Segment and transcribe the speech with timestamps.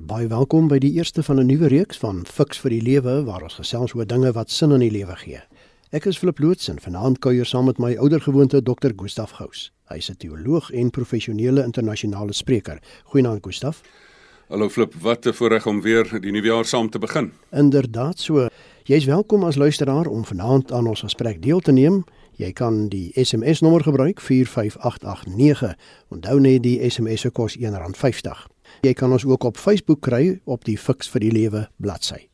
[0.00, 3.42] Baie welkom by die eerste van 'n nuwe reeks van Fix vir die Lewe waar
[3.42, 5.40] ons gesels oor dinge wat sin in die lewe gee.
[5.90, 8.90] Ek is Flip Loots en vanaand kuier saam met my oudergewoonte Dr.
[8.96, 9.72] Gustaf Gous.
[9.88, 12.80] Hy's 'n teoloog en professionele internasionale spreker.
[13.04, 13.82] Goeienaand Gustaf.
[14.48, 17.32] Hallo Flip, wat 'n voorreg om weer die nuwe jaar saam te begin.
[17.52, 18.48] Inderdaad so.
[18.84, 22.04] Jy's welkom as luisteraar om vanaand aan ons gesprek deel te neem.
[22.36, 25.76] Jy kan die SMS nommer gebruik 45889.
[26.08, 28.48] Onthou net die SMS se kos R1.50.
[28.82, 32.30] Jy kan ons ook op Facebook kry op die Fix vir die Lewe bladsy.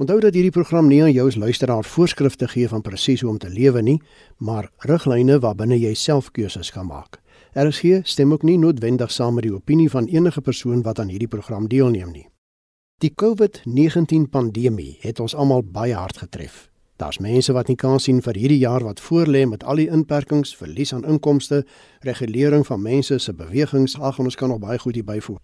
[0.00, 3.38] Onthou dat hierdie program nie aan jou as luisteraar voorskrifte gee van presies hoe om
[3.38, 3.98] te lewe nie,
[4.38, 7.18] maar riglyne waarbinne jy self keuses kan maak.
[7.52, 11.28] RSG stem ook nie noodwendig saam met die opinie van enige persoon wat aan hierdie
[11.28, 12.24] program deelneem nie.
[13.04, 16.69] Die COVID-19 pandemie het ons almal baie hard getref.
[17.00, 20.50] Daar's mense wat nie kan sien vir hierdie jaar wat voorlê met al die inperkings,
[20.52, 21.62] verlies aan inkomste,
[22.04, 25.38] regulering van mense se bewegings, ag ons kan nog baie goed hier byvoeg.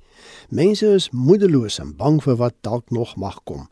[0.52, 3.62] Mense is moedeloos en bang vir wat dalk nog mag kom.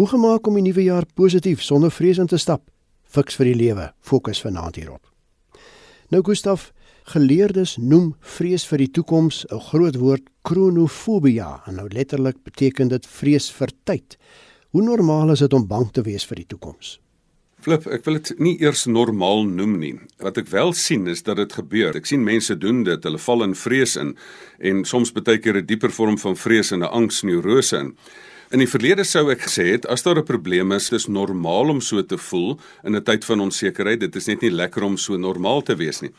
[0.00, 2.62] Hoe gemaak om die nuwe jaar positief sonder vrees in te stap?
[3.04, 5.04] Fiks vir die lewe, fokus vanaand hierop.
[6.08, 6.70] Nou Gustaf,
[7.12, 13.06] geleerdes noem vrees vir die toekoms 'n groot woord kronofobia en nou letterlik beteken dit
[13.06, 14.16] vrees vir tyd.
[14.70, 17.00] Hoe normaal is dit om bang te wees vir die toekoms?
[17.60, 19.92] Flip, ek wil dit nie eers normaal noem nie.
[20.24, 21.92] Wat ek wel sien is dat dit gebeur.
[21.98, 24.14] Ek sien mense doen dit, hulle val in vrees in
[24.64, 27.92] en soms baie keer 'n dieper vorm van vrees en 'n angsneurose in.
[28.50, 31.80] In die verlede sou ek gesê het as daar 'n probleem is, dis normaal om
[31.80, 34.00] so te voel in 'n tyd van onsekerheid.
[34.00, 36.10] Dit is net nie lekker om so normaal te wees nie.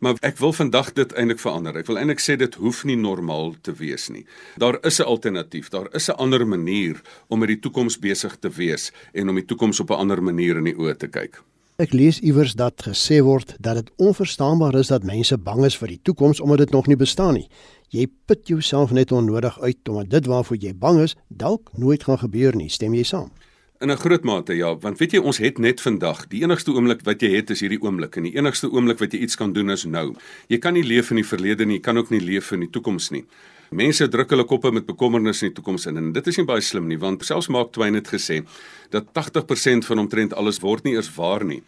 [0.00, 1.76] Maar ek wil vandag dit eintlik verander.
[1.76, 4.24] Ek wil eintlik sê dit hoef nie normaal te wees nie.
[4.56, 5.68] Daar is 'n alternatief.
[5.68, 9.44] Daar is 'n ander manier om met die toekoms besig te wees en om die
[9.44, 11.42] toekoms op 'n ander manier in die oë te kyk.
[11.76, 15.88] Ek lees iewers dat gesê word dat dit onverstaanbaar is dat mense bang is vir
[15.88, 17.48] die toekoms omdat dit nog nie bestaan nie.
[17.94, 22.18] Jy put jouself net onnodig uit omdat dit waarvoor jy bang is dalk nooit gaan
[22.18, 22.66] gebeur nie.
[22.68, 23.30] Stem jy saam?
[23.80, 26.26] In 'n groot mate ja, want weet jy ons het net vandag.
[26.28, 29.18] Die enigste oomblik wat jy het is hierdie oomblik en die enigste oomblik wat jy
[29.18, 30.14] iets kan doen is nou.
[30.48, 32.70] Jy kan nie leef in die verlede nie, jy kan ook nie leef in die
[32.70, 33.24] toekoms nie.
[33.70, 36.62] Mense druk hulle koppe met bekommernis in die toekoms in en dit is nie baie
[36.62, 38.42] slim nie want selfs Mark Twain het gesê
[38.94, 41.62] dat 80% van omtrent alles word nie eers waar nie.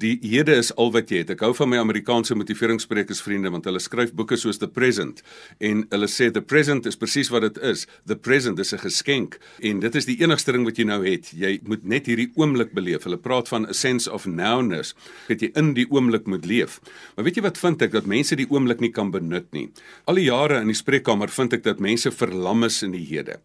[0.00, 1.34] Die hede is al wat jy het.
[1.34, 5.20] Ek hou van my Amerikaanse motiveringssprekers vriende want hulle skryf boeke soos The Present
[5.60, 7.84] en hulle sê the present is presies wat dit is.
[8.08, 11.32] The present is 'n geskenk en dit is die enigste ding wat jy nou het.
[11.36, 13.04] Jy moet net hierdie oomblik beleef.
[13.04, 14.94] Hulle praat van a sense of nowness
[15.28, 16.80] dat jy in die oomblik moet leef.
[17.16, 19.70] Maar weet jy wat vind ek dat mense die oomblik nie kan benut nie.
[20.06, 23.40] Al die jare in die spreekkamer vind ek dat mense verlam is in die hede.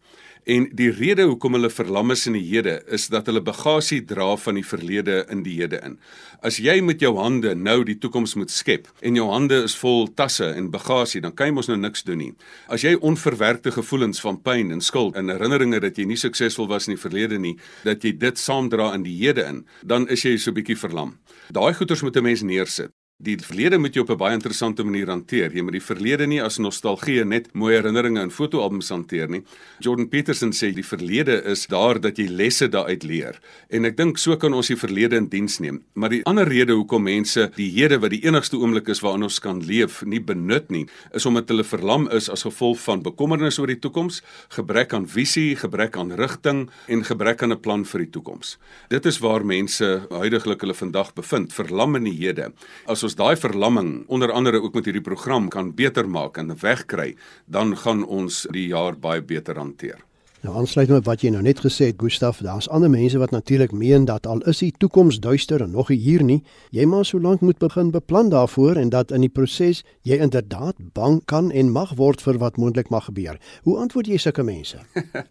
[0.47, 4.29] En die rede hoekom hulle verlam is in die hede is dat hulle bagasie dra
[4.39, 5.97] van die verlede in die hede in.
[6.39, 10.07] As jy met jou hande nou die toekoms moet skep en jou hande is vol
[10.07, 12.31] tasse en bagasie, dan kan jy mos nou niks doen nie.
[12.71, 16.87] As jy onverwerkte gevoelens van pyn en skuld en herinneringe dat jy nie suksesvol was
[16.87, 20.37] in die verlede nie, dat jy dit saamdra in die hede in, dan is jy
[20.37, 21.17] so 'n bietjie verlam.
[21.51, 22.96] Daai goeters moet 'n mens neersit.
[23.17, 25.49] Die verlede moet jy op 'n baie interessante manier hanteer.
[25.51, 29.41] Jy moet die verlede nie as nostalgie net mooi herinneringe en fotoalbums hanteer nie.
[29.79, 33.39] Jordan Peterson sê die verlede is daar dat jy lesse daaruit leer.
[33.69, 35.81] En ek dink so kan ons die verlede in diens neem.
[35.95, 39.39] Maar die ander rede hoekom mense die hede wat die enigste oomblik is waarin ons
[39.39, 43.67] kan leef, nie benut nie, is omdat hulle verlam is as gevolg van bekommernis oor
[43.67, 48.11] die toekoms, gebrek aan visie, gebrek aan rigting en gebrek aan 'n plan vir die
[48.11, 48.57] toekoms.
[48.89, 52.53] Dit is waar mense huidigelik hulle vandag bevind, verlam in die hede.
[52.85, 57.13] As ons daai verlamming onder andere ook met hierdie program kan beter maak en wegkry,
[57.47, 60.01] dan gaan ons die jaar baie beter hanteer.
[60.47, 63.73] Nou aansluit met wat jy nou net gesê het Gustaf, daar's ander mense wat natuurlik
[63.75, 66.37] meen dat al is die toekoms duister en nog hier nie,
[66.71, 70.79] jy maar so lank moet begin beplan daarvoor en dat in die proses jy inderdaad
[70.95, 73.35] bang kan en mag word vir wat moontlik mag gebeur.
[73.67, 74.79] Hoe antwoord jy sulke mense?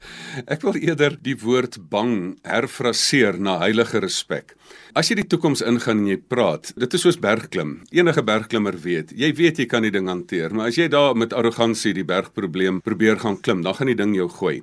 [0.52, 4.52] Ek wil eerder die woord bang herfraseer na heilige respek.
[4.96, 7.78] As jy die toekoms ingaan en jy praat, dit is soos bergklim.
[7.88, 11.32] Enige bergklimmer weet, jy weet jy kan die ding hanteer, maar as jy daar met
[11.36, 14.60] arrogansie die bergprobleem probeer gaan klim, dan gaan die ding jou gooi.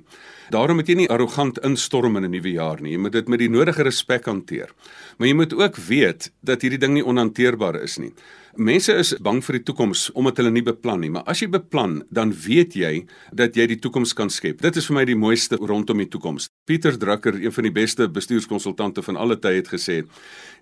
[0.50, 2.92] Daarom moet jy nie arrogant instorm in 'n nuwe jaar nie.
[2.92, 4.70] Jy moet dit met die nodige respek hanteer.
[5.18, 8.12] Maar jy moet ook weet dat hierdie ding nie onhanteerbaar is nie.
[8.56, 12.04] Mense is bang vir die toekoms omdat hulle nie beplan nie, maar as jy beplan,
[12.14, 14.60] dan weet jy dat jy die toekoms kan skep.
[14.62, 16.46] Dit is vir my die mooiste rondom die toekoms.
[16.64, 20.04] Pieter Drucker, een van die beste bestuurskonsultante van alle tye het gesê,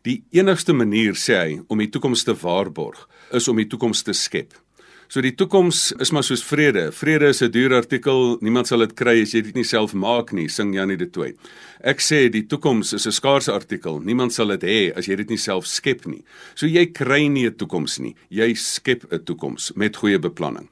[0.09, 4.17] die enigste manier sê hy om die toekoms te waarborg, is om die toekoms te
[4.17, 4.57] skep.
[5.13, 6.87] So die toekoms is maar soos vrede.
[6.97, 8.39] Vrede is 'n duur artikel.
[8.41, 11.35] Niemand sal dit kry as jy dit nie self maak nie, sing Janie de Tooy.
[11.85, 14.01] Ek sê die toekoms is 'n skaarse artikel.
[14.01, 16.25] Niemand sal dit hê as jy dit nie self skep nie.
[16.55, 18.15] So jy kry nie 'n toekoms nie.
[18.31, 20.69] Jy skep 'n toekoms met goeie beplanning.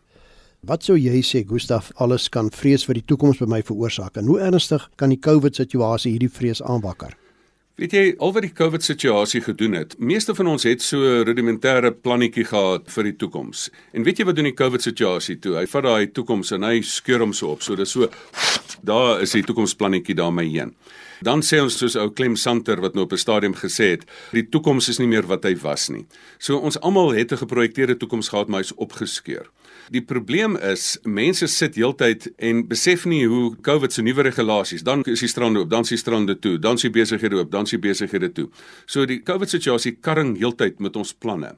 [0.62, 4.24] Wat sou jy sê Gustaf alles kan vrees vir die toekoms by my veroorsaak en
[4.24, 7.19] hoe ernstig kan die COVID situasie hierdie vrees aanwakker?
[7.78, 11.24] Weet jy, al wat die COVID situasie gedoen het, meeste van ons het so 'n
[11.24, 13.70] rudimentêre plannetjie gehad vir die toekoms.
[13.92, 15.56] En weet jy wat doen die COVID situasie toe?
[15.56, 17.62] Hy vat daai toekoms en hy skeur hom so op.
[17.62, 18.08] So dis so
[18.82, 20.74] daar is die toekomsplannetjie daarmee heen.
[21.20, 24.48] Dan sê ons soos ou Clem Santer wat nou op 'n stadium gesê het, die
[24.48, 26.06] toekoms is nie meer wat hy was nie.
[26.38, 29.46] So ons almal het 'n geprojekteerde toekoms gehad, maar hy's opgeskeur.
[29.90, 35.02] Die probleem is mense sit heeltyd en besef nie hoe COVID se nuwe regulasies, dan
[35.04, 37.66] is die strande oop, dan is die strande toe, dan is die besighede oop, dan
[37.66, 38.46] is die besighede toe.
[38.86, 41.56] So die COVID situasie karring heeltyd met ons planne.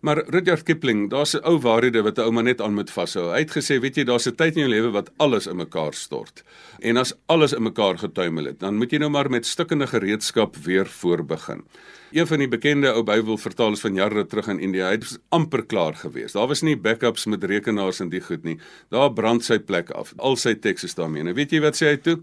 [0.00, 3.32] Maar Rudyard Kipling, daar's 'n ou waarhede wat 'n ou maar net aan moet vashou.
[3.32, 5.94] Hy het gesê, weet jy, daar's 'n tyd in jou lewe wat alles in mekaar
[5.94, 6.42] stort.
[6.78, 10.56] En as alles in mekaar getuimel het, dan moet jy nou maar met stukkende gereedskap
[10.56, 11.64] weer voorbegin.
[12.10, 15.94] Een van die bekende ou Bybelvertalers van jare terug in India, hy het amper klaar
[15.94, 16.32] gewees.
[16.34, 18.56] Daar was nie backups met rekenaars en die goed nie.
[18.90, 20.10] Daar brand sy plek af.
[20.18, 21.22] Al sy teks is daarmee.
[21.22, 22.16] Nou weet jy wat sê hy toe?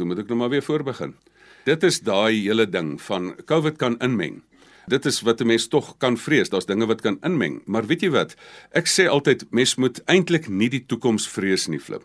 [0.00, 1.12] Toe moet ek nou maar weer voorbegin.
[1.68, 4.40] Dit is daai hele ding van COVID kan inmeng.
[4.88, 6.48] Dit is wat 'n mens tog kan vrees.
[6.48, 8.36] Daar's dinge wat kan inmeng, maar weet jy wat?
[8.72, 12.04] Ek sê altyd mens moet eintlik nie die toekoms vrees nie, flip.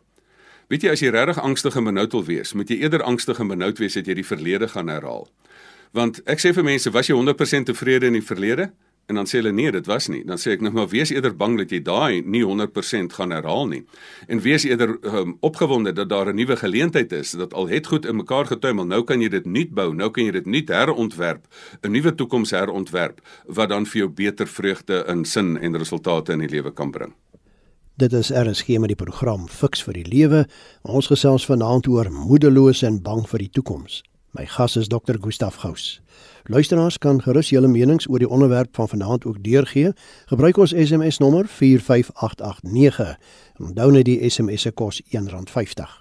[0.67, 3.47] Weet jy as jy regtig angstig en benoud wil wees, moet jy eerder angstig en
[3.47, 5.27] benoud wees dat jy die verlede gaan herhaal.
[5.91, 8.69] Want ek sê vir mense, was jy 100% tevrede in die verlede?
[9.09, 10.21] En dan sê hulle nee, dit was nie.
[10.25, 13.65] Dan sê ek nog maar wees eerder bang dat jy daai nie 100% gaan herhaal
[13.71, 13.81] nie.
[14.29, 18.05] En wees eerder um, opgewonde dat daar 'n nuwe geleentheid is, dat al het goed
[18.05, 21.47] in mekaar getuimel, nou kan jy dit nuut bou, nou kan jy dit nuut herontwerp,
[21.81, 26.39] 'n nuwe toekoms herontwerp wat dan vir jou beter vreugde en sin en resultate in
[26.39, 27.13] die lewe kan bring.
[27.97, 30.47] Dit is RSG met die program Fix vir die Lewe.
[30.81, 34.03] Ons gesels vanaand oor moedeloos en bang vir die toekoms.
[34.31, 35.17] My gas is Dr.
[35.21, 36.01] Gustaf Gous.
[36.43, 39.93] Luisteraars kan gerus julle menings oor die onderwerp van vanaand ook deurgee.
[40.25, 43.15] Gebruik ons SMS nommer 45889.
[43.57, 45.97] Onthou net die SMS se kos R1.50.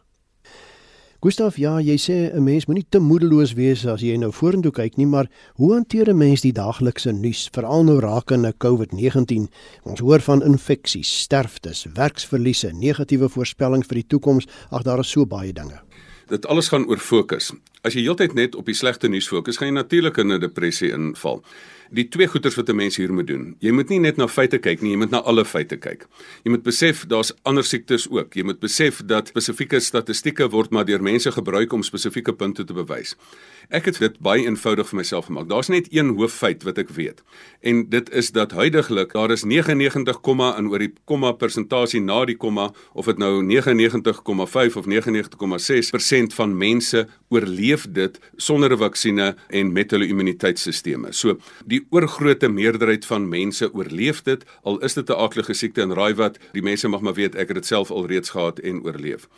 [1.24, 4.96] Gustaf, ja, jy sê 'n mens moenie te moedeloos wees as jy nou vorentoe kyk
[4.96, 9.48] nie, maar hoe hanteer 'n mens die daaglikse nuus, veral nou rakende COVID-19?
[9.82, 14.46] Ons hoor van infeksies, sterftes, werksverliese, negatiewe voorspellings vir die toekoms.
[14.70, 15.80] Ag, daar is so baie dinge.
[16.28, 17.52] Dit alles gaan oor fokus.
[17.82, 20.92] As jy heeltyd net op die slegte nuus fokus, gaan jy natuurlik in 'n depressie
[20.92, 21.44] inval.
[21.90, 23.56] Die twee goeters wat 'n mens hier moet doen.
[23.58, 26.06] Jy moet nie net na feite kyk nie, jy moet na alle feite kyk.
[26.44, 28.34] Jy moet besef daar's ander siektes ook.
[28.34, 32.72] Jy moet besef dat spesifieke statistieke word maar deur mense gebruik om spesifieke punte te
[32.72, 33.16] bewys.
[33.68, 35.48] Ek het dit baie eenvoudig vir myself gemaak.
[35.48, 37.22] Daar's net een hooffeit wat ek weet.
[37.60, 40.16] En dit is dat huidigelik daar is 99,
[40.56, 46.56] en oor die komma persentasie na die komma of dit nou 99,5 of 99,6% van
[46.56, 51.18] mense oorleef dit sonder 'n vaksinne en met hulle immuniteitstelsels.
[51.18, 55.94] So die oorgrootste meerderheid van mense oorleef dit al is dit 'n aardige siekte en
[55.94, 59.28] raai wat die mense mag maar weet ek het dit self alreeds gehad en oorleef.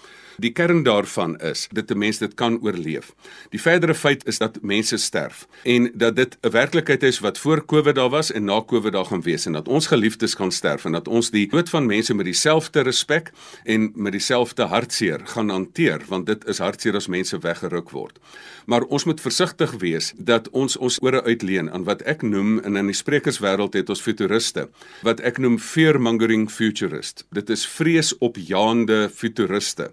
[0.40, 3.12] Die kern daarvan is dat 'n mens dit kan oorleef.
[3.50, 7.64] Die verdere feit is dat mense sterf en dat dit 'n werklikheid is wat voor
[7.64, 10.84] Covid daar was en na Covid daar gaan wees en dat ons geliefdes kan sterf
[10.84, 13.30] en dat ons die dood van mense met dieselfde respek
[13.64, 18.18] en met dieselfde hartseer gaan hanteer want dit is hartseer as mense weggeruk word.
[18.66, 22.76] Maar ons moet versigtig wees dat ons ons ore uitleen aan wat ek noem in
[22.76, 24.68] in die sprekerswêreld het ons futuriste
[25.02, 27.26] wat ek noem fearmongering futurist.
[27.30, 29.90] Dit is vreesopjaande futuriste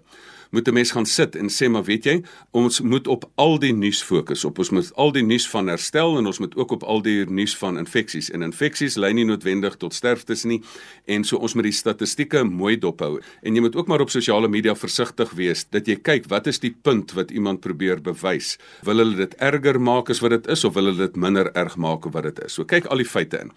[0.50, 3.72] moet 'n mens gaan sit en sê maar weet jy, ons moet op al die
[3.72, 4.44] nuus fokus.
[4.44, 7.24] Op ons moet al die nuus van herstel en ons moet ook op al die
[7.30, 8.30] nuus van infeksies.
[8.30, 10.62] En infeksies lei nie noodwendig tot sterftes nie
[11.04, 13.20] en so ons moet die statistieke mooi dophou.
[13.42, 16.58] En jy moet ook maar op sosiale media versigtig wees dat jy kyk wat is
[16.58, 18.58] die punt wat iemand probeer bewys.
[18.82, 21.76] Wil hulle dit erger maak as wat dit is of wil hulle dit minder erg
[21.76, 22.52] maak as wat dit is?
[22.52, 23.52] So kyk al die feite in.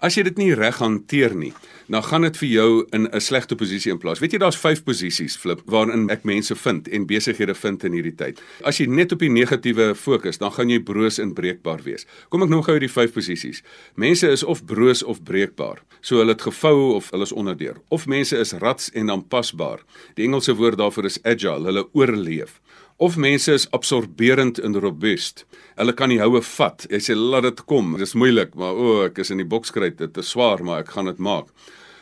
[0.00, 1.50] As jy dit nie reg hanteer nie,
[1.92, 4.20] dan gaan dit vir jou in 'n slegte posisie in plaas.
[4.20, 8.16] Weet jy daar's 5 posisies flip waarin ek mense vind en besighede vind in hierdie
[8.16, 8.40] tyd.
[8.64, 12.06] As jy net op die negatiewe fokus, dan gaan jy broos en breekbaar wees.
[12.30, 13.62] Kom ek noem gou die 5 posisies.
[13.94, 15.82] Mense is of broos of breekbaar.
[16.00, 17.76] So hulle het gevou of hulle is onderdeur.
[17.90, 19.80] Of mense is rats en aanpasbaar.
[20.14, 22.60] Die Engelse woord daarvoor is agile, hulle oorleef
[23.00, 25.46] of mense is absorberend en robuust.
[25.80, 26.84] Hulle kan nie houe vat.
[26.92, 27.94] Jy sê laat dit kom.
[27.96, 29.96] Dit is moeilik, maar o, oh, ek is in die bokskryt.
[30.02, 31.48] Dit is swaar, maar ek gaan dit maak.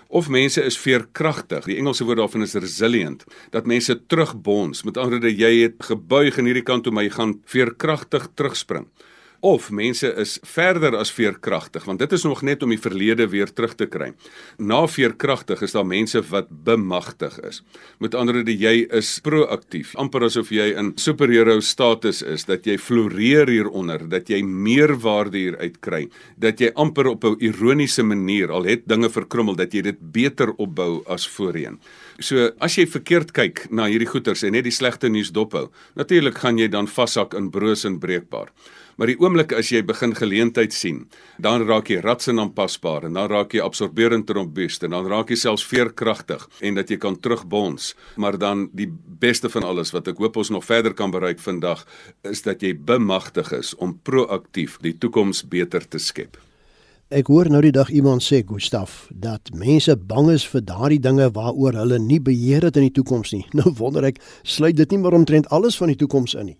[0.08, 1.68] Of mense is veerkragtig.
[1.68, 3.22] Die Engelse woord daarvan is resilient.
[3.54, 4.82] Dat mense terugbons.
[4.88, 8.88] Met ander woorde, jy het gebuig aan hierdie kant toe, maar jy gaan veerkragtig terugspring
[9.40, 13.52] of mense is verder as veerkragtig want dit is nog net om die verlede weer
[13.52, 14.12] terug te kry.
[14.58, 17.62] Na veerkragtig is daar mense wat bemagtig is.
[17.98, 22.78] Met ander woorde jy is proaktief, amper asof jy in superhero status is dat jy
[22.78, 28.64] floreer hieronder, dat jy meerwaarde hier uitkry, dat jy amper op 'n ironiese manier al
[28.64, 31.78] het dinge verkrummel dat jy dit beter opbou as voorheen.
[32.20, 36.38] So as jy verkeerd kyk na hierdie goeters en net die slegte nuus dophou, natuurlik
[36.38, 38.48] gaan jy dan vashak in broos en breekbaar.
[38.98, 41.04] Maar die oomblik as jy begin geleentheid sien,
[41.38, 45.38] dan raak jy ratsin aanpasbaar en dan raak jy absorberend robuust en dan raak jy
[45.38, 47.92] selfs veerkragtig en dat jy kan terugbons.
[48.18, 48.88] Maar dan die
[49.22, 51.86] beste van alles wat ek hoop ons nog verder kan bereik vandag
[52.26, 56.34] is dat jy bemagtig is om proaktief die toekoms beter te skep.
[57.08, 61.30] Ek hoor nou die dag iemand sê Gustaf dat mense bang is vir daardie dinge
[61.38, 63.46] waaroor hulle nie beheer het in die toekoms nie.
[63.62, 66.58] Nou wonder ek, sluit dit nie maar omtrent alles van die toekoms in nie.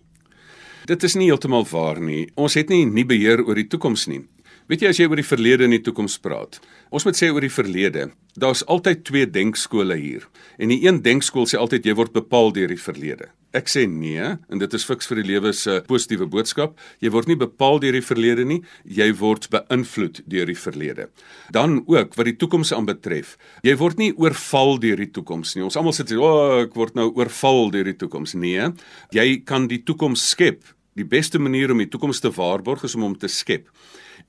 [0.87, 2.29] Dit is nie heeltemal waar nie.
[2.35, 4.21] Ons het nie nie beheer oor die toekoms nie.
[4.69, 6.59] Weet jy as jy oor die verlede en die toekoms praat.
[6.93, 8.11] Ons moet sê oor die verlede.
[8.39, 10.27] Daar's altyd twee denkskole hier.
[10.61, 13.31] En die een denkskool sê altyd jy word bepaal deur die verlede.
[13.55, 16.75] Ek sê nee en dit is fiks vir die lewe se positiewe boodskap.
[17.01, 21.09] Jy word nie bepaal deur die verlede nie, jy word beïnvloed deur die verlede.
[21.55, 23.37] Dan ook wat die toekoms aanbetref.
[23.65, 25.63] Jy word nie oorval deur die toekoms nie.
[25.65, 28.73] Ons almal sê, "O, oh, ek word nou oorval deur die toekoms." Nee,
[29.11, 30.63] jy kan die toekoms skep
[30.99, 33.69] Die beste manier om die toekoms te waarborg is om hom te skep.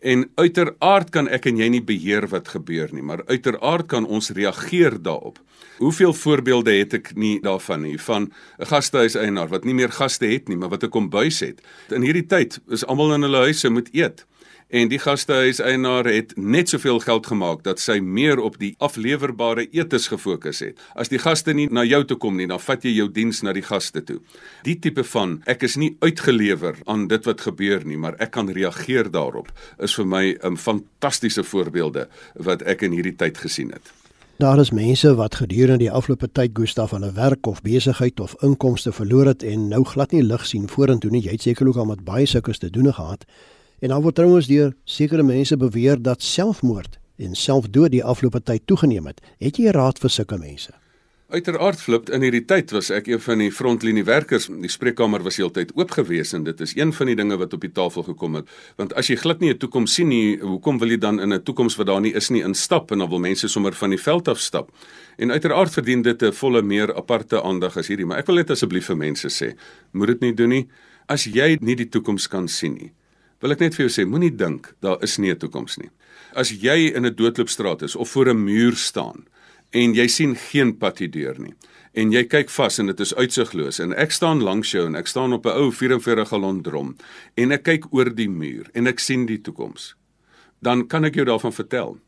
[0.00, 4.30] En uiteraard kan ek en jy nie beheer wat gebeur nie, maar uiteraard kan ons
[4.32, 5.38] reageer daarop.
[5.80, 10.48] Hoeveel voorbeelde het ek nie daarvan nie van 'n gastehuiseienaar wat nie meer gaste het
[10.48, 11.60] nie, maar wat 'n kombuis het.
[11.88, 14.26] In hierdie tyd is almal in hulle huise moet eet
[14.70, 20.08] en die gastehuiseienaar het net soveel geld gemaak dat sy meer op die aflewerbare etes
[20.12, 20.78] gefokus het.
[20.94, 23.54] As die gaste nie na jou toe kom nie, dan vat jy jou diens na
[23.56, 24.20] die gaste toe.
[24.66, 28.50] Die tipe van ek is nie uitgelewer aan dit wat gebeur nie, maar ek kan
[28.50, 33.92] reageer daarop is vir my 'n fantastiese voorbeelde wat ek in hierdie tyd gesien het.
[34.40, 38.92] Daar is mense wat gedurende die afgelope tyd Gustaf hulle werk of besigheid of inkomste
[38.92, 41.20] verloor het en nou glad nie lig sien vorentoe nie.
[41.20, 43.26] Jy het seker ook al met baie sulke te doen gehad.
[43.80, 48.66] En dan word trouens deur sekere mense beweer dat selfmoord en selfdood die afgelope tyd
[48.68, 49.20] toegeneem het.
[49.38, 50.72] Het jy raad vir sulke mense?
[51.30, 54.48] Uiteraard flip in hierdie tyd was ek een van die frontlinie werkers.
[54.50, 57.62] Die spreekkamer was heeltyd oop gewees en dit is een van die dinge wat op
[57.62, 58.50] die tafel gekom het.
[58.80, 61.42] Want as jy glad nie 'n toekoms sien nie, hoekom wil jy dan in 'n
[61.42, 64.28] toekoms wat daar nie is nie instap en dan wil mense sommer van die veld
[64.28, 64.70] af stap?
[65.18, 68.50] En uiteraard verdien dit 'n volle meer aparte aandag as hierdie, maar ek wil net
[68.50, 69.54] asseblief vir mense sê,
[69.92, 70.68] moet dit nie doen nie.
[71.06, 72.92] As jy nie die toekoms kan sien nie,
[73.40, 75.90] wil ek net vir jou sê, moenie dink daar is nie 'n toekoms nie.
[76.34, 79.26] As jy in 'n doodloopstraat is of voor 'n muur staan
[79.70, 81.54] en jy sien geen pad hier deur nie
[81.92, 85.06] en jy kyk vas en dit is uitsigloos en ek staan langs jou en ek
[85.06, 86.96] staan op 'n ou 44 gallon drom
[87.36, 89.94] en ek kyk oor die muur en ek sien die toekoms
[90.60, 91.98] dan kan ek jou daarvan vertel.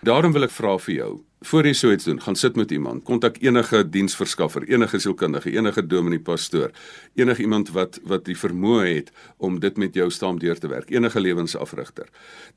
[0.00, 3.02] Daarom wil ek vra vir jou, voor jy so iets doen, gaan sit met iemand,
[3.08, 6.70] kontak enige diensverskaffer, enige sielkundige, enige dominee pastoor,
[7.16, 10.90] enige iemand wat wat die vermoë het om dit met jou saam deur te werk,
[10.92, 12.10] enige lewensafrigter.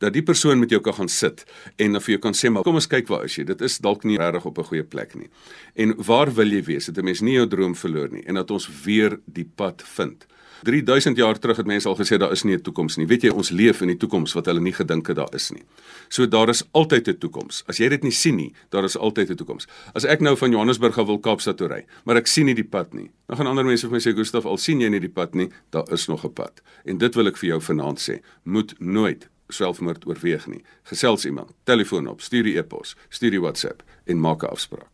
[0.04, 1.46] Dat die persoon met jou kan gaan sit
[1.78, 3.48] en vir jou kan sê maar kom ons kyk waar is jy?
[3.48, 5.30] Dit is dalk nie regtig op 'n goeie plek nie.
[5.76, 6.86] En waar wil jy wees?
[6.86, 10.28] Dat 'n mens nie jou droom verloor nie en dat ons weer die pad vind.
[10.64, 13.08] 3000 jaar terug het mense al gesê daar is nie 'n toekoms nie.
[13.08, 15.64] Weet jy, ons leef in die toekoms wat hulle nie gedink het daar is nie.
[16.10, 17.64] So daar is altyd 'n toekoms.
[17.68, 19.68] As jy dit nie sien nie, daar is altyd 'n toekoms.
[19.94, 22.64] As ek nou van Johannesburg af wil Kaapstad toe ry, maar ek sien nie die
[22.64, 23.12] pad nie.
[23.28, 25.50] Dan gaan ander mense vir my sê, "Gustaf, al sien jy nie die pad nie,
[25.70, 28.22] daar is nog 'n pad." En dit wil ek vir jou vanaand sê.
[28.44, 30.64] Moet nooit selfmoord oorweeg nie.
[30.84, 34.93] Gesels iemand, telefoon op, stuur die e-pos, stuur die WhatsApp en maak 'n afspraak.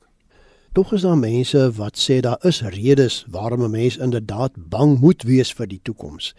[0.72, 5.24] Tog is daar mense wat sê daar is redes waarom 'n mens inderdaad bang moet
[5.24, 6.36] wees vir die toekoms.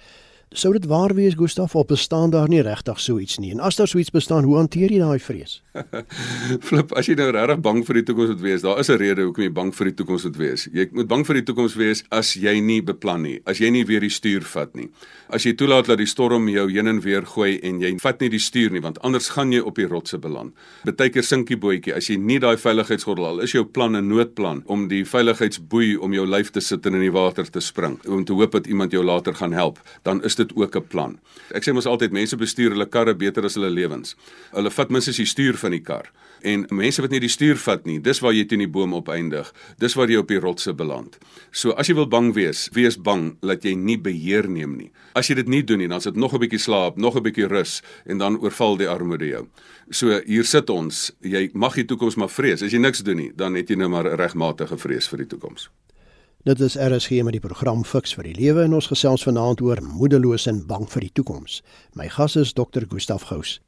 [0.51, 3.53] Sou dit waar wees Gustaf of bestaan daar nie regtig so iets nie?
[3.55, 5.61] En as daar so iets bestaan, hoe hanteer jy daai vrees?
[6.67, 9.23] Flip, as jy nou regtig bang vir die toekoms moet wees, daar is 'n rede
[9.23, 10.67] hoekom jy bang vir die toekoms moet wees.
[10.75, 13.85] Jy moet bang vir die toekoms wees as jy nie beplan nie, as jy nie
[13.87, 14.89] weer die stuur vat nie.
[15.31, 18.31] As jy toelaat dat die storm jou heen en weer gooi en jy vat nie
[18.31, 20.53] die stuur nie, want anders gaan jy op die rotse beland.
[20.83, 24.65] Partykeer sink die bootjie as jy nie daai veiligheidsgordel al is jou plan 'n noodplan
[24.67, 28.25] om die veiligheidsboei om jou lyf te sit en in die water te spring om
[28.25, 31.19] te hoop dat iemand jou later gaan help, dan is dit ook 'n plan.
[31.55, 34.17] Ek sê mos altyd mense bestuur hulle karre beter as hulle lewens.
[34.53, 36.11] Hulle vat minstens die stuur van die kar.
[36.43, 39.53] En mense wat nie die stuur vat nie, dis waar jy teen die boom opeindig.
[39.79, 41.19] Dis waar jy op die rotse beland.
[41.53, 44.91] So as jy wil bang wees, wees bang dat jy nie beheer neem nie.
[45.15, 47.49] As jy dit nie doen nie, dan sit nog 'n bietjie slaap, nog 'n bietjie
[47.49, 49.47] rus en dan oorval die armoede jou.
[49.91, 52.63] So hier sit ons, jy mag die toekoms maar vrees.
[52.63, 55.27] As jy niks doen nie, dan het jy nou maar 'n regmatige vrees vir die
[55.27, 55.69] toekoms.
[56.41, 59.83] Dit is RSG met die program Fix vir die Lewe en ons gesels vanaand oor
[59.85, 61.59] moedeloos en bang vir die toekoms.
[61.93, 62.87] My gas is Dr.
[62.89, 63.59] Gustaf Gous.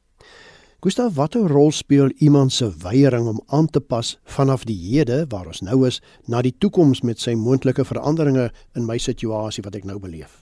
[0.81, 5.53] Gustaf, watter rol speel iemand se weiering om aan te pas vanaf die hede waar
[5.53, 9.85] ons nou is na die toekoms met sy moontlike veranderinge in my situasie wat ek
[9.85, 10.41] nou beleef?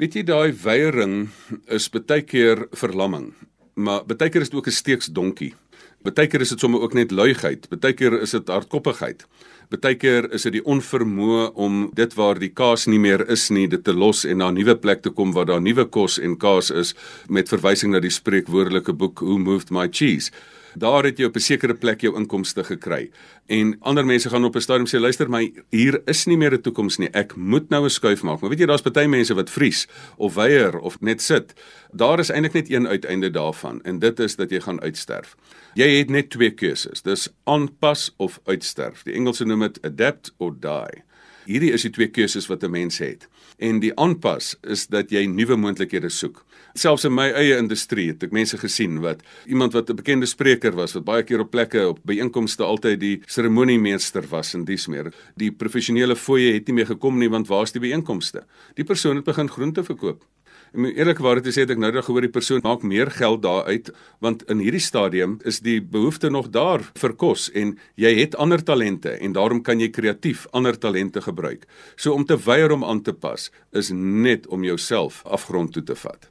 [0.00, 1.28] Weet jy daai weiering
[1.68, 3.34] is baie keer verlamming,
[3.76, 5.52] maar baie keer is dit ook 'n steeksdonkie.
[6.00, 9.28] Baie keer is dit sommer ook net luiheid, baie keer is dit hardkoppigheid
[9.72, 13.80] Partykeer is dit die onvermoë om dit waar die kaas nie meer is nie, dit
[13.80, 16.70] te los en na 'n nuwe plek te kom waar daar nuwe kos en kaas
[16.70, 16.94] is
[17.28, 20.30] met verwysing na die spreekwoordelike boek Who Moved My Cheese.
[20.76, 23.10] Daar het jy op 'n sekere plek jou inkomste gekry.
[23.48, 26.60] En ander mense gaan op 'n stadium sê luister my hier is nie meer 'n
[26.60, 27.08] toekoms nie.
[27.12, 28.40] Ek moet nou 'n skuif maak.
[28.40, 31.54] Maar weet jy daar's baie mense wat vries of weier of net sit.
[31.92, 35.36] Daar is eintlik net een uiteinde daarvan en dit is dat jy gaan uitsterf.
[35.72, 37.00] Jy het net twee keuses.
[37.00, 39.06] Dis aanpas of uitsterf.
[39.08, 41.00] Die Engelse noem dit adapt or die.
[41.46, 43.28] Hierdie is die twee keuses wat 'n mens het.
[43.58, 46.44] En die aanpas is dat jy nuwe moontlikhede soek.
[46.74, 50.72] Selfs in my eie industrie het ek mense gesien wat iemand wat 'n bekende spreker
[50.72, 55.12] was wat baie keer op plekke op byeenkomste altyd die seremoniemeester was en dis meer.
[55.36, 58.44] Die professionele fooie het nie meer gekom nie want waar's die byeenkomste?
[58.74, 60.24] Die persoon het begin groente verkoop.
[60.72, 63.90] En eerlikwaar te sê ek nou dat gehoor die persoon maak meer geld daaruit
[64.24, 68.62] want in hierdie stadium is die behoefte nog daar vir kos en jy het ander
[68.64, 71.66] talente en daarom kan jy kreatief ander talente gebruik.
[71.96, 75.96] So om te weier om aan te pas is net om jouself afgrond toe te
[75.96, 76.30] vat.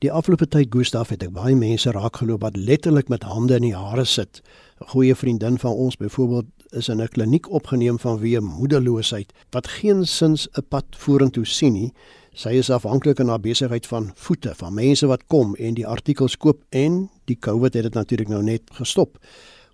[0.00, 3.76] Die afgelope tyd Gustaf het ek baie mense raakgeloop wat letterlik met hande in die
[3.76, 4.40] hare sit.
[4.80, 10.06] 'n Goeie vriendin van ons byvoorbeeld is in 'n kliniek opgeneem vanweë moedeloosheid wat geen
[10.06, 11.92] sins 'n pad vorentoe sien nie
[12.38, 16.36] Sy is afhanklik van haar besigheid van voete van mense wat kom en die artikels
[16.38, 19.16] koop en die COVID het dit natuurlik nou net gestop.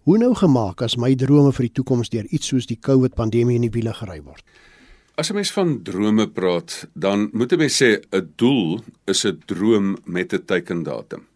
[0.08, 3.58] Hoe nou gemaak as my drome vir die toekoms deur iets soos die COVID pandemie
[3.60, 4.40] in die wiele gery word?
[5.20, 9.42] As 'n mens van drome praat, dan moet 'n mens sê 'n doel is 'n
[9.46, 11.26] droom met 'n teikendatum.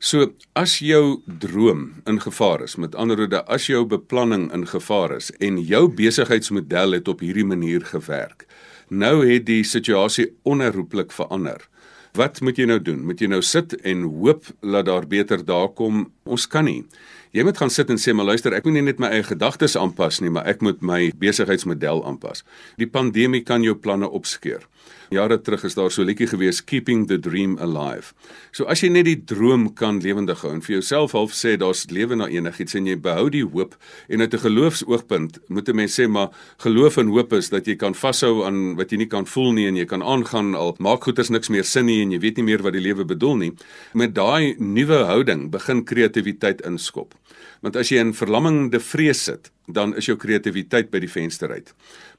[0.00, 5.16] So as jou droom in gevaar is, met ander woorde, as jou beplanning in gevaar
[5.16, 8.46] is en jou besigheidsmodel het op hierdie manier gewerk,
[8.88, 11.68] Nou het die situasie onherroepelik verander.
[12.14, 13.00] Wat moet jy nou doen?
[13.06, 16.12] Moet jy nou sit en hoop dat daar beter daar kom?
[16.22, 16.84] Ons kan nie.
[17.34, 19.74] Jy moet gaan sit en sê maar luister, ek moet nie net my eie gedagtes
[19.74, 22.44] aanpas nie, maar ek moet my besigheidsmodel aanpas.
[22.78, 24.62] Die pandemie kan jou planne opskeur.
[25.10, 28.14] Jare terug is daar so 'n liedjie gewees Keeping the Dream Alive.
[28.52, 31.90] So as jy net die droom kan lewendig hou en vir jouself half sê daar's
[31.90, 33.76] lewe na enigiets en jy behou die hoop
[34.08, 37.76] en uit 'n geloofsoogpunt moet 'n mens sê maar geloof en hoop is dat jy
[37.76, 41.04] kan vashou aan wat jy nie kan voel nie en jy kan aangaan al maak
[41.04, 43.52] goeders niks meer sin nie en jy weet nie meer wat die lewe bedoel nie.
[43.94, 47.14] Met daai nuwe houding begin kreatiwiteit inskop.
[47.64, 51.70] Want as jy in verlammende vrees sit, dan is jou kreatiwiteit by die venster uit.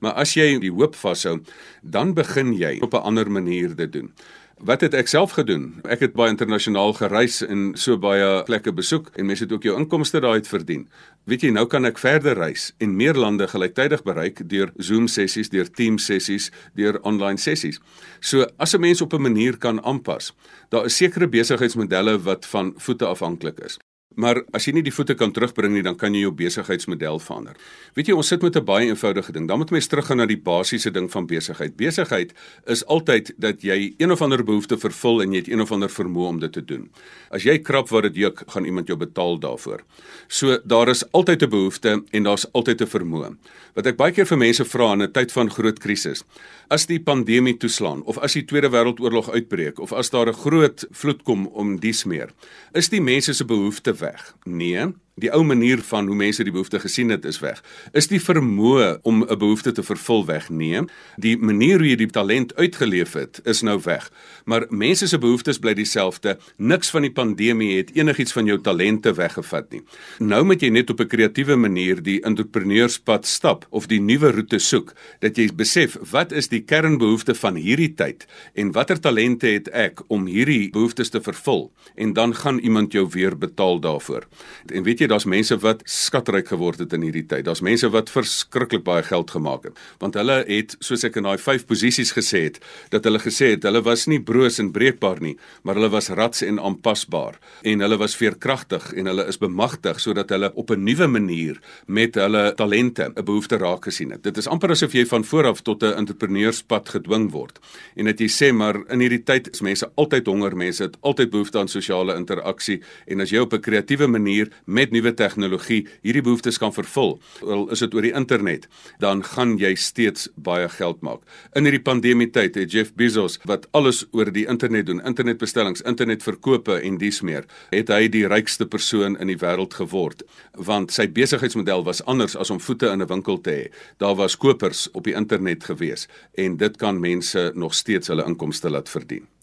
[0.02, 1.38] Maar as jy die hoop vashou,
[1.84, 4.10] dan begin jy op 'n ander manier dit doen.
[4.56, 5.82] Wat het ek self gedoen?
[5.84, 9.78] Ek het baie internasionaal gereis en so baie plekke besoek en mense het ook jou
[9.78, 10.88] inkomste daai uit verdien.
[11.26, 15.50] Weet jy, nou kan ek verder reis en meer lande gelyktydig bereik deur Zoom sessies,
[15.50, 17.80] deur Teams sessies, deur online sessies.
[18.20, 20.34] So as 'n mens op 'n manier kan aanpas,
[20.70, 23.78] daar is sekere besigheidsmodelle wat van voete afhanklik is.
[24.16, 27.58] Maar as jy nie die voete kan terugbring nie, dan kan jy jou besigheidsmodel verander.
[27.96, 29.48] Weet jy, ons sit met 'n baie eenvoudige ding.
[29.48, 31.76] Dan moet mens teruggaan na die basiese ding van besigheid.
[31.76, 32.34] Besigheid
[32.66, 35.90] is altyd dat jy een of ander behoefte vervul en jy het een of ander
[35.90, 36.90] vermoë om dit te doen.
[37.30, 39.84] As jy krap wat dit juk, gaan iemand jou betaal daarvoor.
[40.28, 43.36] So daar is altyd 'n behoefte en daar's altyd 'n vermoë.
[43.76, 46.24] Wat ek baie keer vir mense vra in 'n tyd van groot krisis,
[46.70, 50.86] as die pandemie toeslaan of as die Tweede Wêreldoorlog uitbreek of as daar 'n groot
[50.92, 52.30] vloed kom om dies meer,
[52.74, 54.36] is die mense se behoefte weg?
[54.44, 57.62] Nee, die ou manier van hoe mense die behoefte gesien het is weg.
[57.96, 60.50] Is die vermoë om 'n behoefte te vervul weg?
[60.50, 60.82] Nee,
[61.16, 64.12] die manier hoe jy die talent uitgeleef het is nou weg.
[64.46, 66.38] Maar mense se behoeftes bly dieselfde.
[66.58, 69.82] Niks van die pandemie het enigiets van jou talente weggevat nie.
[70.20, 74.60] Nou moet jy net op 'n kreatiewe manier die entrepreneurspad stap of die nuwe roete
[74.60, 79.70] soek dat jy besef wat is die kernbehoefte van hierdie tyd en watter talente het
[79.70, 84.28] ek om hierdie behoeftes te vervul en dan gaan iemand jou weer betaal daarvoor.
[84.74, 87.46] En weet jy jy daar's mense wat skatryk geword het in hierdie tyd.
[87.46, 89.80] Daar's mense wat verskriklik baie geld gemaak het.
[90.02, 92.60] Want hulle het soos ek in daai 5 posisies gesê het,
[92.94, 96.44] dat hulle gesê het hulle was nie broos en breekbaar nie, maar hulle was rats
[96.46, 101.08] en aanpasbaar en hulle was veerkragtig en hulle is bemagtig sodat hulle op 'n nuwe
[101.08, 104.24] manier met hulle talente 'n behoefte raak gesien het.
[104.24, 107.60] Dit is amper asof jy van vooraf tot 'n entrepreneurspad gedwing word.
[107.96, 111.30] En dat jy sê maar in hierdie tyd is mense altyd honger, mense het altyd
[111.30, 116.24] behoefte aan sosiale interaksie en as jy op 'n kreatiewe manier met nuwe tegnologie hierdie
[116.26, 118.68] behoeftes kan vervul, al is dit oor die internet,
[119.04, 121.22] dan gaan jy steeds baie geld maak.
[121.56, 126.80] In hierdie pandemie tyd het Jeff Bezos wat alles oor die internet doen, internetbestellings, internetverkope
[126.82, 130.26] en dies meer, het hy die rykste persoon in die wêreld geword,
[130.58, 133.66] want sy besigheidsmodel was anders as om voete in 'n winkel te hê.
[133.98, 138.70] Daar was kopers op die internet gewees en dit kan mense nog steeds hulle inkomste
[138.70, 139.35] laat verdien.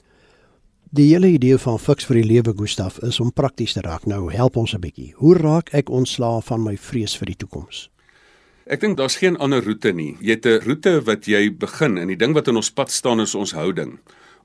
[0.93, 4.03] Die hele idee van fiks vir die lewe Gustaf is om prakties te raak.
[4.05, 5.15] Nou help ons 'n bietjie.
[5.17, 7.89] Hoe raak ek ontslae van my vrees vir die toekoms?
[8.67, 10.17] Ek dink daar's geen ander roete nie.
[10.21, 13.21] Jy het 'n roete wat jy begin en die ding wat in ons pad staan
[13.21, 13.99] is ons houding.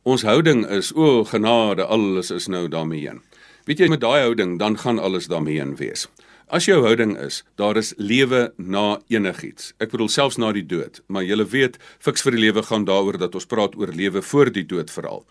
[0.03, 3.21] Ons houding is o genade, alles is nou daarmee heen.
[3.65, 6.07] Weet jy met daai houding dan gaan alles daarmee heen wees.
[6.47, 9.73] As jou houding is, daar is lewe na enigiets.
[9.83, 13.17] Ek bedoel selfs na die dood, maar jy weet, fiks vir die lewe gaan daaroor
[13.19, 15.25] dat ons praat oor lewe voor die dood veral.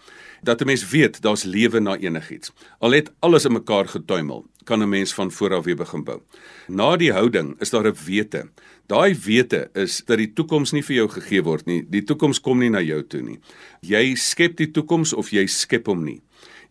[0.45, 2.53] Dat 'n mens weet daar's lewe na enigiets.
[2.81, 6.21] Al het alles in mekaar getuimel, kan 'n mens van voor af weer begin bou.
[6.69, 8.49] Na die houding is daar 'n wete.
[8.87, 11.87] Daai wete is dat die toekoms nie vir jou gegee word nie.
[11.89, 13.39] Die toekoms kom nie na jou toe nie.
[13.81, 16.21] Jy skep die toekoms of jy skep hom nie.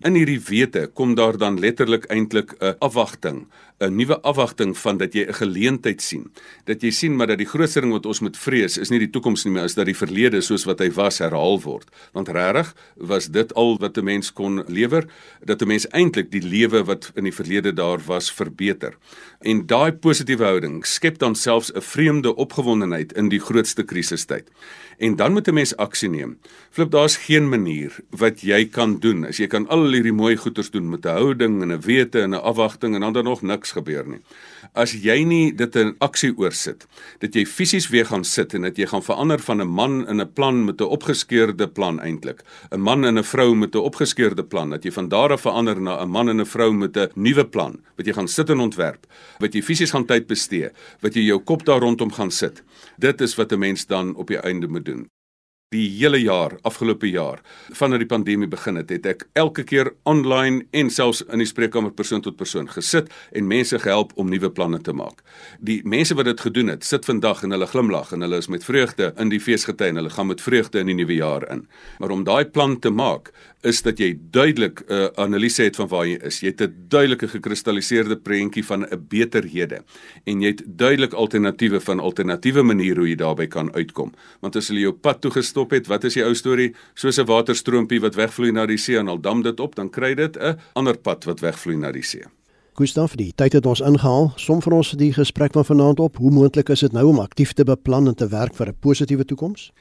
[0.04, 5.14] In hierdie wete kom daar dan letterlik eintlik 'n afwagting, 'n nuwe afwagting van dat
[5.14, 6.32] jy 'n geleentheid sien.
[6.64, 9.10] Dat jy sien maar dat die grootste ding wat ons moet vrees is nie die
[9.10, 11.92] toekoms nie, maar is dat die verlede soos wat hy was herhaal word.
[12.14, 15.06] Want regtig was dit al wat 'n mens kon lewer,
[15.44, 18.94] dat 'n mens eintlik die lewe wat in die verlede daar was verbeter.
[19.42, 24.50] En daai positiewe houding skep dan selfs 'n vreemde opgewondenheid in die grootste krisistyd.
[24.98, 26.38] En dan moet 'n mens aksie neem.
[26.70, 30.72] Flip, daar's geen manier wat jy kan doen as jy kan al hierdie mooi goeders
[30.72, 33.64] doen met 'n houding en 'n wete en 'n afwagting en dan dan nog niks
[33.71, 34.19] gebeur nie.
[34.73, 36.86] As jy nie dit in aksie oorsit,
[37.19, 40.21] dat jy fisies weer gaan sit en dat jy gaan verander van 'n man in
[40.21, 44.43] 'n plan met 'n opgeskeurde plan eintlik, 'n man en 'n vrou met 'n opgeskeurde
[44.43, 47.12] plan, dat jy van daar af verander na 'n man en 'n vrou met 'n
[47.15, 49.08] nuwe plan, wat jy gaan sit en ontwerp,
[49.39, 50.69] wat jy fisies gaan tyd bestee,
[51.01, 52.63] wat jy jou kop daar rondom gaan sit.
[52.97, 55.08] Dit is wat 'n mens dan op die einde moet doen
[55.73, 57.39] die hele jaar, afgelope jaar,
[57.73, 61.93] vanaf die pandemie begin het, het ek elke keer online en selfs in die spreekkamer
[61.95, 65.23] persoon tot persoon gesit en mense gehelp om nuwe planne te maak.
[65.60, 68.67] Die mense wat dit gedoen het, sit vandag en hulle glimlag en hulle is met
[68.67, 71.65] vreugde in die feesgety en hulle gaan met vreugde in die nuwe jaar in.
[71.99, 73.34] Maar om daai plan te maak,
[73.65, 76.39] is dat jy duidelik 'n uh, analise het van waar jy is.
[76.39, 79.84] Jy het 'n duidelike gekristalliseerde prentjie van 'n beterhede
[80.25, 84.13] en jy het duidelik alternatiewe van alternatiewe maniere hoe jy daarbey kan uitkom.
[84.41, 85.21] Want as hulle jou pad
[85.56, 86.74] toegestop het, wat is die ou storie?
[86.96, 90.15] Soos 'n waterstroompie wat wegvloei na die see en al dam dit op, dan kry
[90.15, 92.24] dit 'n ander pad wat wegvloei na die see.
[92.78, 94.34] Gustav, die tyd het ons ingehaal.
[94.36, 96.18] Som vir ons die gesprek van vanaand op.
[96.18, 99.26] Hoe moontlik is dit nou om aktief te beplan en te werk vir 'n positiewe
[99.26, 99.72] toekoms?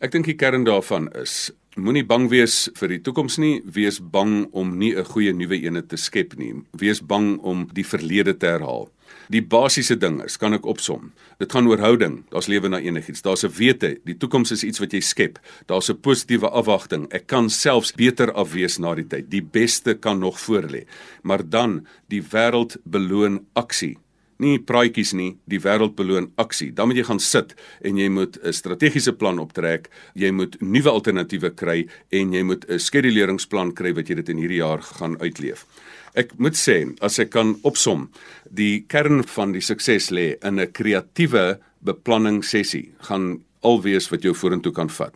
[0.00, 4.48] Ek dink die kern daarvan is moenie bang wees vir die toekoms nie, wees bang
[4.52, 6.54] om nie 'n goeie nuwe ene te skep nie.
[6.72, 8.90] Wees bang om die verlede te herhaal.
[9.28, 11.12] Die basiese ding is, kan ek opsom.
[11.38, 12.22] Dit gaan oor houding.
[12.32, 13.22] Daar's lewe na enigiets.
[13.22, 15.38] Daar's 'n wete, die toekoms is iets wat jy skep.
[15.66, 17.06] Daar's 'n positiewe afwagting.
[17.12, 19.30] Ek kan selfs beter afwees na die tyd.
[19.30, 20.86] Die beste kan nog voorlê.
[21.22, 23.98] Maar dan die wêreld beloon aksie
[24.38, 26.70] nie praatjies nie, die wêreld beloon aksie.
[26.74, 30.90] Dan moet jy gaan sit en jy moet 'n strategiese plan optrek, jy moet nuwe
[30.90, 35.18] alternatiewe kry en jy moet 'n skeduleringsplan kry wat jy dit in hierdie jaar gaan
[35.20, 35.66] uitleef.
[36.14, 38.10] Ek moet sê, as ek kan opsom,
[38.50, 44.34] die kern van die sukses lê in 'n kreatiewe beplanning sessie gaan alwees wat jou
[44.34, 45.14] vorentoe kan vat.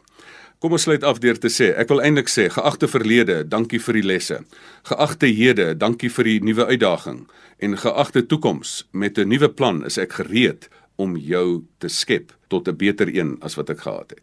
[0.63, 3.97] Kom ons sluit af deur te sê, ek wil eintlik sê, geagte verlede, dankie vir
[3.99, 4.37] die lesse.
[4.87, 7.25] Geagte hede, dankie vir die nuwe uitdaging
[7.67, 12.69] en geagte toekoms met 'n nuwe plan is ek gereed om jou te skep tot
[12.69, 14.23] 'n beter een as wat ek gehad het.